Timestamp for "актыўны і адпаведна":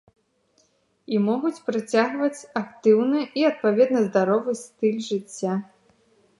2.63-3.99